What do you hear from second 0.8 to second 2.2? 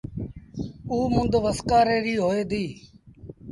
اُ مند وسڪآري ري